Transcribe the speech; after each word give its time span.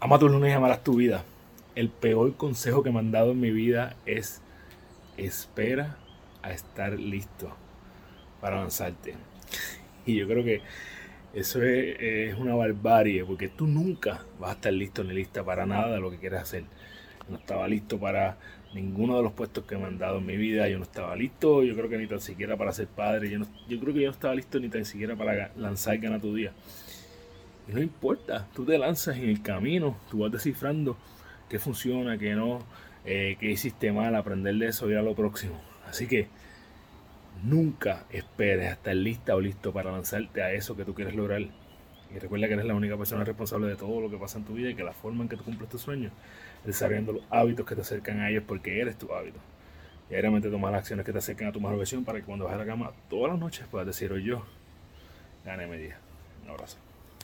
Ama 0.00 0.16
tu 0.20 0.28
lunes 0.28 0.50
y 0.50 0.54
amarás 0.54 0.84
tu 0.84 0.94
vida. 0.94 1.24
El 1.74 1.88
peor 1.88 2.36
consejo 2.36 2.84
que 2.84 2.92
me 2.92 3.00
han 3.00 3.10
dado 3.10 3.32
en 3.32 3.40
mi 3.40 3.50
vida 3.50 3.96
es 4.06 4.40
espera 5.16 5.96
a 6.40 6.52
estar 6.52 6.92
listo 6.92 7.50
para 8.40 8.60
lanzarte. 8.60 9.14
Y 10.06 10.14
yo 10.14 10.28
creo 10.28 10.44
que 10.44 10.62
eso 11.34 11.60
es, 11.64 12.38
una 12.38 12.54
barbarie, 12.54 13.24
porque 13.24 13.48
tú 13.48 13.66
nunca 13.66 14.24
vas 14.38 14.50
a 14.50 14.52
estar 14.52 14.72
listo 14.72 15.02
ni 15.02 15.14
lista 15.14 15.42
para 15.42 15.66
nada 15.66 15.94
de 15.94 16.00
lo 16.00 16.12
que 16.12 16.18
quieres 16.18 16.42
hacer. 16.42 16.62
No 17.28 17.36
estaba 17.36 17.66
listo 17.66 17.98
para 17.98 18.36
ninguno 18.74 19.16
de 19.16 19.24
los 19.24 19.32
puestos 19.32 19.64
que 19.64 19.76
me 19.76 19.86
han 19.86 19.98
dado 19.98 20.18
en 20.18 20.26
mi 20.26 20.36
vida. 20.36 20.68
Yo 20.68 20.78
no 20.78 20.84
estaba 20.84 21.16
listo, 21.16 21.64
yo 21.64 21.74
creo 21.74 21.88
que 21.88 21.98
ni 21.98 22.06
tan 22.06 22.20
siquiera 22.20 22.56
para 22.56 22.72
ser 22.72 22.86
padre. 22.86 23.30
Yo, 23.30 23.40
yo 23.68 23.80
creo 23.80 23.92
que 23.92 24.00
yo 24.02 24.06
no 24.06 24.12
estaba 24.12 24.36
listo 24.36 24.60
ni 24.60 24.68
tan 24.68 24.84
siquiera 24.84 25.16
para 25.16 25.50
lanzar 25.56 25.98
Gana 25.98 26.20
tu 26.20 26.36
Día. 26.36 26.52
Y 27.68 27.72
no 27.72 27.82
importa, 27.82 28.48
tú 28.54 28.64
te 28.64 28.78
lanzas 28.78 29.16
en 29.18 29.28
el 29.28 29.42
camino, 29.42 29.96
tú 30.10 30.20
vas 30.20 30.32
descifrando 30.32 30.96
qué 31.48 31.58
funciona, 31.58 32.16
qué 32.16 32.34
no, 32.34 32.60
eh, 33.04 33.36
qué 33.38 33.50
hiciste 33.50 33.92
mal, 33.92 34.14
aprender 34.14 34.54
de 34.54 34.68
eso 34.68 34.90
y 34.90 34.94
a 34.94 35.02
lo 35.02 35.14
próximo. 35.14 35.60
Así 35.86 36.06
que 36.06 36.28
nunca 37.42 38.04
esperes 38.10 38.68
a 38.68 38.72
estar 38.72 38.94
lista 38.94 39.34
o 39.34 39.40
listo 39.40 39.72
para 39.72 39.92
lanzarte 39.92 40.42
a 40.42 40.52
eso 40.52 40.76
que 40.76 40.84
tú 40.84 40.94
quieres 40.94 41.14
lograr. 41.14 41.42
Y 41.42 42.18
recuerda 42.18 42.48
que 42.48 42.54
eres 42.54 42.64
la 42.64 42.74
única 42.74 42.96
persona 42.96 43.22
responsable 43.22 43.66
de 43.66 43.76
todo 43.76 44.00
lo 44.00 44.10
que 44.10 44.16
pasa 44.16 44.38
en 44.38 44.44
tu 44.44 44.54
vida 44.54 44.70
y 44.70 44.74
que 44.74 44.82
la 44.82 44.92
forma 44.92 45.22
en 45.22 45.28
que 45.28 45.36
tú 45.36 45.44
cumples 45.44 45.68
tus 45.68 45.82
sueños 45.82 46.12
es 46.60 46.66
desarrollando 46.66 47.12
los 47.12 47.22
hábitos 47.28 47.66
que 47.66 47.74
te 47.74 47.82
acercan 47.82 48.20
a 48.20 48.30
ellos 48.30 48.44
porque 48.46 48.80
eres 48.80 48.96
tu 48.96 49.12
hábito. 49.12 49.38
Y 50.08 50.14
realmente 50.14 50.48
tomar 50.48 50.72
las 50.72 50.80
acciones 50.80 51.04
que 51.04 51.12
te 51.12 51.18
acercan 51.18 51.48
a 51.48 51.52
tu 51.52 51.60
mejor 51.60 51.76
versión 51.76 52.04
para 52.04 52.18
que 52.18 52.24
cuando 52.24 52.46
bajes 52.46 52.60
a 52.60 52.64
la 52.64 52.66
cama 52.66 52.92
todas 53.10 53.30
las 53.30 53.38
noches 53.38 53.66
puedas 53.70 53.86
decir 53.86 54.10
hoy 54.10 54.24
yo 54.24 54.42
gané 55.44 55.66
mi 55.66 55.76
día. 55.76 55.98
Un 56.44 56.50
abrazo. 56.50 56.87